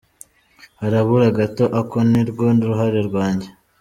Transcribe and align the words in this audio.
Harabura 0.81 1.27
gato, 1.37 1.65
ako 1.79 1.97
nirwo 2.11 2.43
ruhare 2.65 2.99
rwanjye.” 3.09 3.49